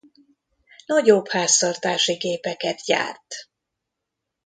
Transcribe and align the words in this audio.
Nagyobb 0.85 1.27
háztartási 1.27 2.13
gépeket 2.13 2.81
gyárt. 2.85 3.35